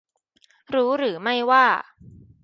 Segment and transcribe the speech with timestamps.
[0.73, 1.65] รู้หรือไม่ว่า